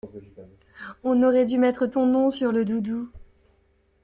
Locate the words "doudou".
2.65-3.11